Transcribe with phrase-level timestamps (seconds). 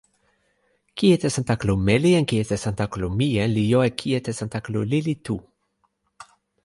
[1.01, 5.37] kijetesantakalu meli en kijetesantakalu mije li jo e kijetesantakalu lili tu.